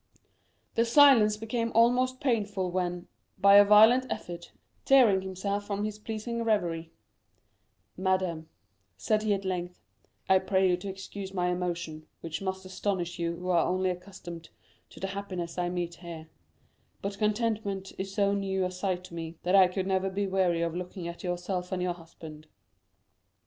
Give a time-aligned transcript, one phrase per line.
[0.73, 3.07] The silence became almost painful when,
[3.37, 4.51] by a violent effort,
[4.83, 6.91] tearing himself from his pleasing reverie:
[7.95, 8.49] "Madame,"
[8.97, 9.79] said he at length,
[10.27, 14.49] "I pray you to excuse my emotion, which must astonish you who are only accustomed
[14.89, 16.31] to the happiness I meet here;
[17.03, 20.63] but contentment is so new a sight to me, that I could never be weary
[20.63, 22.47] of looking at yourself and your husband."